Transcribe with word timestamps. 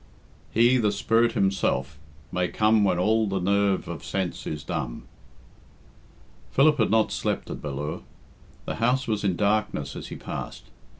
He, 0.51 0.77
the 0.77 0.91
Spirit 0.91 1.33
Himself, 1.33 1.99
may 2.31 2.47
come 2.47 2.83
When 2.83 2.97
all 2.97 3.27
the 3.27 3.39
nerve 3.39 3.87
of 3.87 4.03
sense 4.03 4.47
is 4.47 4.67
numb." 4.67 5.03
Philip 6.49 6.79
had 6.79 6.89
not 6.89 7.11
slept 7.11 7.51
at 7.51 7.61
Ballure. 7.61 8.01
The 8.65 8.77
house 8.77 9.07
was 9.07 9.23
in 9.23 9.35
darkness 9.35 9.95
as 9.95 10.07
he 10.07 10.15
passed. 10.15 10.63